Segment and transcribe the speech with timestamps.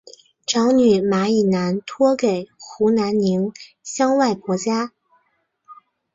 [0.47, 3.53] 长女马以南托给湖南宁
[3.83, 4.93] 乡外婆家。